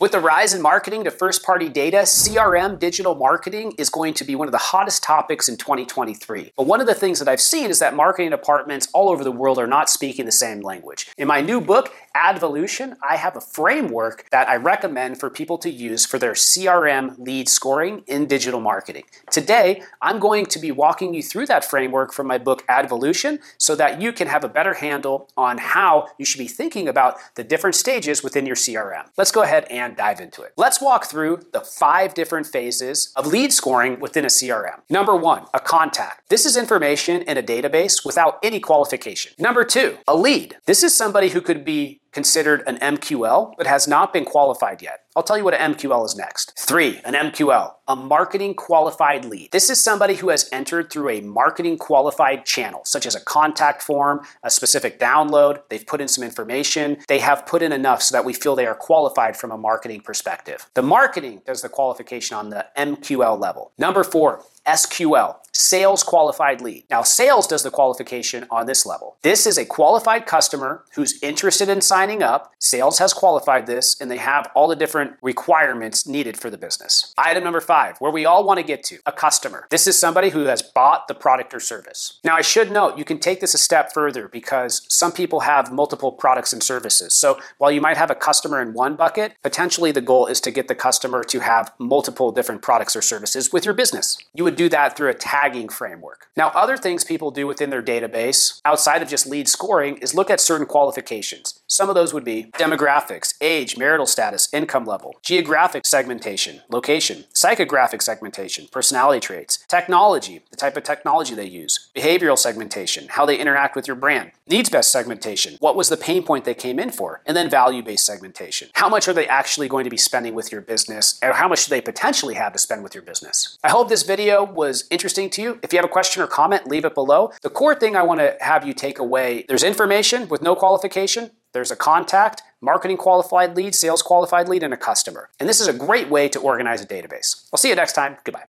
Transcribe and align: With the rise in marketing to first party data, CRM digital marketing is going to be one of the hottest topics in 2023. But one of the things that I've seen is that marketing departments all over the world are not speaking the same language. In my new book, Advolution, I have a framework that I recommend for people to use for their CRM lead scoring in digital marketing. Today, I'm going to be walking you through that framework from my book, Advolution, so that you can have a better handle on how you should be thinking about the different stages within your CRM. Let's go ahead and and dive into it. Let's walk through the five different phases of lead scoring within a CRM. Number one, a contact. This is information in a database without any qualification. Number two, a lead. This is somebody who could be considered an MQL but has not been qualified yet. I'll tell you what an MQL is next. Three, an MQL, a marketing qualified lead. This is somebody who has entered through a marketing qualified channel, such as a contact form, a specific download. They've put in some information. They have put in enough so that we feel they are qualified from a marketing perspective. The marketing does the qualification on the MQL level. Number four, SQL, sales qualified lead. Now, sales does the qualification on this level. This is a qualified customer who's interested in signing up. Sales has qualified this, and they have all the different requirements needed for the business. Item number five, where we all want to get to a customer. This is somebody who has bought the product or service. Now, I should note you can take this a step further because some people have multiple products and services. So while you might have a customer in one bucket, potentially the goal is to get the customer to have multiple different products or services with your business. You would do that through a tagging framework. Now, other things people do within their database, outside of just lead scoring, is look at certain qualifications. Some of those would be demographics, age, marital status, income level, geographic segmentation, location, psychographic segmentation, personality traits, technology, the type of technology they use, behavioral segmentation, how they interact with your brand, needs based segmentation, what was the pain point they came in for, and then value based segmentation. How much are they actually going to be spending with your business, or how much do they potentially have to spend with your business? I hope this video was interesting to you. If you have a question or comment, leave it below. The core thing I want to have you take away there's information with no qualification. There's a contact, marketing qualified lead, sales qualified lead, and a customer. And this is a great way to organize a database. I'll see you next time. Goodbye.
With 0.00 0.10
the 0.10 0.18
rise 0.18 0.52
in 0.52 0.60
marketing 0.60 1.04
to 1.04 1.12
first 1.12 1.44
party 1.44 1.68
data, 1.68 1.98
CRM 1.98 2.80
digital 2.80 3.14
marketing 3.14 3.74
is 3.78 3.90
going 3.90 4.12
to 4.14 4.24
be 4.24 4.34
one 4.34 4.48
of 4.48 4.52
the 4.52 4.58
hottest 4.58 5.04
topics 5.04 5.48
in 5.48 5.56
2023. 5.56 6.50
But 6.56 6.66
one 6.66 6.80
of 6.80 6.88
the 6.88 6.96
things 6.96 7.20
that 7.20 7.28
I've 7.28 7.40
seen 7.40 7.70
is 7.70 7.78
that 7.78 7.94
marketing 7.94 8.30
departments 8.30 8.88
all 8.92 9.08
over 9.08 9.22
the 9.22 9.30
world 9.30 9.56
are 9.56 9.68
not 9.68 9.88
speaking 9.88 10.26
the 10.26 10.32
same 10.32 10.62
language. 10.62 11.12
In 11.16 11.28
my 11.28 11.40
new 11.40 11.60
book, 11.60 11.94
Advolution, 12.16 12.96
I 13.08 13.16
have 13.16 13.36
a 13.36 13.40
framework 13.40 14.28
that 14.30 14.48
I 14.48 14.56
recommend 14.56 15.20
for 15.20 15.30
people 15.30 15.58
to 15.58 15.70
use 15.70 16.04
for 16.04 16.18
their 16.18 16.32
CRM 16.32 17.16
lead 17.16 17.48
scoring 17.48 18.02
in 18.08 18.26
digital 18.26 18.60
marketing. 18.60 19.04
Today, 19.30 19.80
I'm 20.02 20.18
going 20.18 20.46
to 20.46 20.58
be 20.58 20.72
walking 20.72 21.14
you 21.14 21.22
through 21.22 21.46
that 21.46 21.64
framework 21.64 22.12
from 22.12 22.26
my 22.26 22.38
book, 22.38 22.64
Advolution, 22.68 23.38
so 23.58 23.76
that 23.76 24.02
you 24.02 24.12
can 24.12 24.26
have 24.26 24.42
a 24.42 24.48
better 24.48 24.74
handle 24.74 25.28
on 25.36 25.58
how 25.58 26.08
you 26.18 26.24
should 26.24 26.38
be 26.38 26.48
thinking 26.48 26.88
about 26.88 27.16
the 27.36 27.44
different 27.44 27.76
stages 27.76 28.24
within 28.24 28.44
your 28.44 28.56
CRM. 28.56 29.06
Let's 29.16 29.30
go 29.30 29.42
ahead 29.42 29.66
and 29.70 29.83
and 29.84 29.96
dive 29.96 30.20
into 30.20 30.42
it. 30.42 30.52
Let's 30.56 30.80
walk 30.80 31.06
through 31.06 31.40
the 31.52 31.60
five 31.60 32.14
different 32.14 32.46
phases 32.46 33.12
of 33.16 33.26
lead 33.26 33.52
scoring 33.52 34.00
within 34.00 34.24
a 34.24 34.28
CRM. 34.28 34.80
Number 34.88 35.14
one, 35.14 35.44
a 35.52 35.60
contact. 35.60 36.28
This 36.28 36.46
is 36.46 36.56
information 36.56 37.22
in 37.22 37.36
a 37.36 37.42
database 37.42 38.04
without 38.04 38.38
any 38.42 38.60
qualification. 38.60 39.32
Number 39.38 39.64
two, 39.64 39.98
a 40.08 40.16
lead. 40.16 40.56
This 40.66 40.82
is 40.82 40.96
somebody 40.96 41.28
who 41.28 41.40
could 41.40 41.64
be 41.64 42.00
considered 42.14 42.62
an 42.66 42.78
MQL 42.78 43.54
but 43.58 43.66
has 43.66 43.86
not 43.86 44.12
been 44.12 44.24
qualified 44.24 44.80
yet. 44.80 45.00
I'll 45.16 45.22
tell 45.22 45.36
you 45.36 45.44
what 45.44 45.54
an 45.54 45.74
MQL 45.74 46.06
is 46.06 46.16
next. 46.16 46.58
Three, 46.58 47.00
an 47.04 47.14
MQL, 47.14 47.74
a 47.86 47.94
marketing 47.94 48.54
qualified 48.54 49.24
lead. 49.24 49.52
This 49.52 49.70
is 49.70 49.80
somebody 49.80 50.14
who 50.14 50.30
has 50.30 50.48
entered 50.50 50.90
through 50.90 51.10
a 51.10 51.20
marketing 51.20 51.78
qualified 51.78 52.46
channel, 52.46 52.80
such 52.84 53.06
as 53.06 53.14
a 53.14 53.20
contact 53.20 53.82
form, 53.82 54.22
a 54.42 54.50
specific 54.50 54.98
download. 54.98 55.62
They've 55.68 55.86
put 55.86 56.00
in 56.00 56.08
some 56.08 56.24
information. 56.24 56.98
They 57.06 57.20
have 57.20 57.46
put 57.46 57.62
in 57.62 57.72
enough 57.72 58.02
so 58.02 58.16
that 58.16 58.24
we 58.24 58.32
feel 58.32 58.56
they 58.56 58.66
are 58.66 58.74
qualified 58.74 59.36
from 59.36 59.52
a 59.52 59.58
marketing 59.58 60.00
perspective. 60.00 60.68
The 60.74 60.82
marketing 60.82 61.42
does 61.46 61.62
the 61.62 61.68
qualification 61.68 62.36
on 62.36 62.50
the 62.50 62.66
MQL 62.76 63.38
level. 63.40 63.72
Number 63.78 64.02
four, 64.02 64.42
SQL, 64.66 65.36
sales 65.54 66.02
qualified 66.02 66.60
lead. 66.60 66.84
Now, 66.90 67.02
sales 67.02 67.46
does 67.46 67.62
the 67.62 67.70
qualification 67.70 68.46
on 68.50 68.66
this 68.66 68.84
level. 68.84 69.16
This 69.22 69.46
is 69.46 69.56
a 69.56 69.64
qualified 69.64 70.26
customer 70.26 70.84
who's 70.94 71.22
interested 71.22 71.68
in 71.68 71.80
signing 71.80 72.22
up. 72.22 72.52
Sales 72.58 72.98
has 72.98 73.12
qualified 73.12 73.66
this, 73.66 73.98
and 74.00 74.10
they 74.10 74.16
have 74.16 74.50
all 74.54 74.68
the 74.68 74.76
different 74.76 75.12
requirements 75.22 76.06
needed 76.06 76.36
for 76.36 76.50
the 76.50 76.58
business. 76.58 77.14
Item 77.16 77.44
number 77.44 77.60
five, 77.60 77.96
where 77.98 78.10
we 78.10 78.26
all 78.26 78.44
want 78.44 78.58
to 78.58 78.66
get 78.66 78.82
to 78.84 78.98
a 79.06 79.12
customer. 79.12 79.66
This 79.70 79.86
is 79.86 79.96
somebody 79.98 80.30
who 80.30 80.44
has 80.44 80.60
bought 80.60 81.08
the 81.08 81.14
product 81.14 81.54
or 81.54 81.60
service. 81.60 82.18
Now, 82.24 82.36
I 82.36 82.42
should 82.42 82.70
note 82.70 82.98
you 82.98 83.04
can 83.04 83.18
take 83.18 83.40
this 83.40 83.54
a 83.54 83.58
step 83.58 83.92
further 83.92 84.28
because 84.28 84.84
some 84.88 85.12
people 85.12 85.40
have 85.40 85.72
multiple 85.72 86.12
products 86.12 86.52
and 86.52 86.62
services. 86.62 87.14
So 87.14 87.38
while 87.58 87.70
you 87.70 87.80
might 87.80 87.96
have 87.96 88.10
a 88.10 88.14
customer 88.14 88.60
in 88.60 88.72
one 88.72 88.96
bucket, 88.96 89.34
potentially 89.42 89.92
the 89.92 90.00
goal 90.00 90.26
is 90.26 90.40
to 90.40 90.50
get 90.50 90.68
the 90.68 90.74
customer 90.74 91.22
to 91.24 91.40
have 91.40 91.72
multiple 91.78 92.32
different 92.32 92.62
products 92.62 92.96
or 92.96 93.02
services 93.02 93.52
with 93.52 93.64
your 93.64 93.74
business. 93.74 94.18
You 94.34 94.44
would 94.44 94.56
do 94.56 94.68
that 94.70 94.96
through 94.96 95.10
a 95.10 95.14
tagging 95.44 95.68
framework. 95.68 96.28
Now, 96.36 96.48
other 96.54 96.76
things 96.76 97.04
people 97.04 97.30
do 97.30 97.46
within 97.46 97.70
their 97.70 97.82
database, 97.82 98.60
outside 98.64 99.02
of 99.02 99.08
just 99.08 99.26
lead 99.26 99.46
scoring, 99.46 99.98
is 99.98 100.14
look 100.14 100.30
at 100.30 100.40
certain 100.40 100.66
qualifications. 100.66 101.60
Some 101.66 101.88
of 101.88 101.94
those 101.94 102.14
would 102.14 102.24
be 102.24 102.50
demographics, 102.54 103.34
age, 103.40 103.76
marital 103.76 104.06
status, 104.06 104.48
income 104.52 104.86
level, 104.86 105.14
geographic 105.22 105.84
segmentation, 105.84 106.62
location, 106.70 107.24
psychographic 107.34 108.00
segmentation, 108.00 108.68
personality 108.72 109.20
traits, 109.20 109.64
technology, 109.68 110.40
the 110.50 110.56
type 110.56 110.76
of 110.76 110.82
technology 110.82 111.34
they 111.34 111.46
use, 111.46 111.90
behavioral 111.94 112.38
segmentation, 112.38 113.06
how 113.10 113.26
they 113.26 113.38
interact 113.38 113.76
with 113.76 113.86
your 113.86 113.96
brand, 113.96 114.32
needs 114.46 114.70
based 114.70 114.90
segmentation, 114.90 115.56
what 115.60 115.76
was 115.76 115.88
the 115.88 115.96
pain 115.96 116.22
point 116.22 116.44
they 116.44 116.54
came 116.54 116.78
in 116.78 116.90
for, 116.90 117.20
and 117.26 117.36
then 117.36 117.50
value 117.50 117.82
based 117.82 118.06
segmentation. 118.06 118.68
How 118.74 118.88
much 118.88 119.08
are 119.08 119.12
they 119.12 119.28
actually 119.28 119.68
going 119.68 119.84
to 119.84 119.90
be 119.90 119.96
spending 119.96 120.34
with 120.34 120.50
your 120.50 120.62
business, 120.62 121.18
or 121.22 121.32
how 121.32 121.48
much 121.48 121.64
do 121.64 121.70
they 121.70 121.80
potentially 121.80 122.34
have 122.34 122.52
to 122.52 122.58
spend 122.58 122.82
with 122.82 122.94
your 122.94 123.02
business? 123.02 123.58
I 123.62 123.70
hope 123.70 123.88
this 123.88 124.04
video 124.04 124.44
was 124.44 124.84
interesting 124.90 125.28
to 125.34 125.42
you. 125.42 125.58
If 125.62 125.72
you 125.72 125.78
have 125.78 125.84
a 125.84 125.92
question 125.92 126.22
or 126.22 126.26
comment, 126.26 126.66
leave 126.66 126.84
it 126.84 126.94
below. 126.94 127.30
The 127.42 127.50
core 127.50 127.74
thing 127.74 127.96
I 127.96 128.02
want 128.02 128.20
to 128.20 128.36
have 128.40 128.66
you 128.66 128.72
take 128.72 128.98
away 128.98 129.44
there's 129.48 129.62
information 129.62 130.28
with 130.28 130.42
no 130.42 130.54
qualification. 130.56 131.30
There's 131.52 131.70
a 131.70 131.76
contact, 131.76 132.42
marketing 132.60 132.96
qualified 132.96 133.56
lead, 133.56 133.74
sales 133.74 134.02
qualified 134.02 134.48
lead, 134.48 134.62
and 134.62 134.74
a 134.74 134.76
customer. 134.76 135.30
And 135.38 135.48
this 135.48 135.60
is 135.60 135.68
a 135.68 135.72
great 135.72 136.08
way 136.10 136.28
to 136.30 136.40
organize 136.40 136.82
a 136.82 136.86
database. 136.86 137.48
I'll 137.52 137.58
see 137.58 137.68
you 137.68 137.76
next 137.76 137.92
time. 137.92 138.16
Goodbye. 138.24 138.53